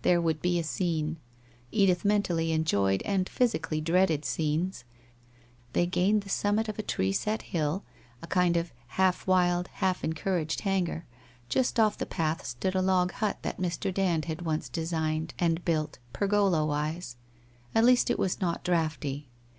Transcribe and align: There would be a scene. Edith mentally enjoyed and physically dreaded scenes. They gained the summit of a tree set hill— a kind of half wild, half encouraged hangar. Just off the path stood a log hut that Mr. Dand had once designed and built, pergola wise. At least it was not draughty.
There 0.00 0.18
would 0.22 0.40
be 0.40 0.58
a 0.58 0.64
scene. 0.64 1.18
Edith 1.70 2.06
mentally 2.06 2.52
enjoyed 2.52 3.02
and 3.02 3.28
physically 3.28 3.82
dreaded 3.82 4.24
scenes. 4.24 4.84
They 5.74 5.84
gained 5.84 6.22
the 6.22 6.30
summit 6.30 6.70
of 6.70 6.78
a 6.78 6.82
tree 6.82 7.12
set 7.12 7.42
hill— 7.42 7.84
a 8.22 8.26
kind 8.26 8.56
of 8.56 8.72
half 8.86 9.26
wild, 9.26 9.68
half 9.68 10.02
encouraged 10.02 10.60
hangar. 10.62 11.04
Just 11.50 11.78
off 11.78 11.98
the 11.98 12.06
path 12.06 12.46
stood 12.46 12.74
a 12.74 12.80
log 12.80 13.12
hut 13.12 13.40
that 13.42 13.60
Mr. 13.60 13.92
Dand 13.92 14.24
had 14.24 14.40
once 14.40 14.70
designed 14.70 15.34
and 15.38 15.62
built, 15.66 15.98
pergola 16.14 16.64
wise. 16.64 17.16
At 17.74 17.84
least 17.84 18.08
it 18.10 18.18
was 18.18 18.40
not 18.40 18.64
draughty. 18.64 19.28